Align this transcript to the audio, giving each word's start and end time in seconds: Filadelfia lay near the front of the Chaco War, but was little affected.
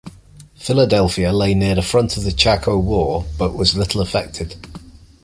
Filadelfia 0.57 1.31
lay 1.31 1.53
near 1.53 1.75
the 1.75 1.83
front 1.83 2.17
of 2.17 2.23
the 2.23 2.31
Chaco 2.31 2.75
War, 2.75 3.23
but 3.37 3.53
was 3.53 3.75
little 3.77 4.01
affected. 4.01 4.55